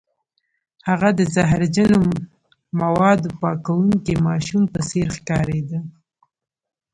[0.87, 1.93] هغه د زهرجن
[2.81, 5.79] موادو پاکوونکي ماشوم په څیر ښکاریده